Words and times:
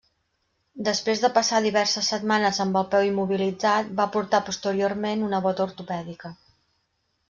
Després 0.87 1.21
de 1.25 1.29
passar 1.35 1.59
diverses 1.65 2.09
setmanes 2.15 2.61
amb 2.67 2.81
el 2.83 2.89
peu 2.95 3.07
immobilitzat, 3.11 3.95
va 4.03 4.11
portar 4.19 4.43
posteriorment 4.51 5.31
una 5.31 5.47
bota 5.49 5.69
ortopèdica. 5.73 6.39